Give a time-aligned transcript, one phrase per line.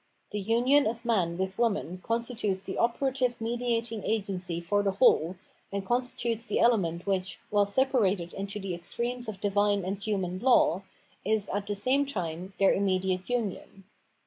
[0.31, 5.35] The union of man with woman constitutes the operative mediating agency for the whole,
[5.71, 10.39] and con stitutes the element which, while separated into the extremes of divine and human
[10.39, 10.81] law,
[11.23, 13.83] is, at the same time, their immediate union.